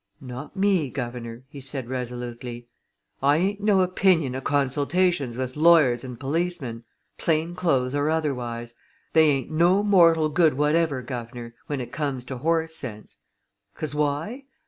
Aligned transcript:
"Not 0.19 0.55
me, 0.55 0.89
guv'nor!" 0.89 1.43
he 1.47 1.61
said 1.61 1.87
resolutely. 1.87 2.67
"I 3.21 3.37
ain't 3.37 3.61
no 3.61 3.81
opinion 3.81 4.33
o' 4.35 4.41
consultations 4.41 5.37
with 5.37 5.55
lawyers 5.55 6.03
and 6.03 6.19
policemen 6.19 6.85
plain 7.19 7.53
clothes 7.53 7.93
or 7.93 8.09
otherwise. 8.09 8.73
They 9.13 9.29
ain't 9.29 9.51
no 9.51 9.83
mortal 9.83 10.29
good 10.29 10.55
whatever, 10.55 11.03
guv'nor, 11.03 11.53
when 11.67 11.79
it 11.79 11.91
comes 11.91 12.25
to 12.25 12.39
horse 12.39 12.73
sense! 12.73 13.19
'Cause 13.75 13.93
why? 13.93 14.45